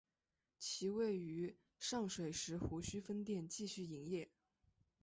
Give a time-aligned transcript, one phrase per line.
[0.57, 4.31] 其位于上水石湖墟分店继续营业。